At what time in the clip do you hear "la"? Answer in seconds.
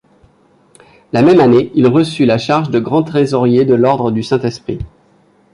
1.13-1.21, 2.25-2.39